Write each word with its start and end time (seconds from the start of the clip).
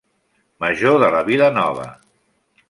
Major 0.65 0.97
de 1.03 1.09
la 1.17 1.21
Vila 1.29 1.51
Nova. 1.59 1.87